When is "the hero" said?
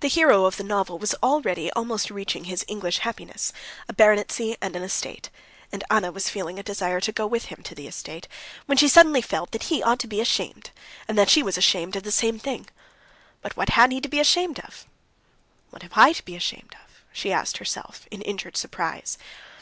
0.00-0.46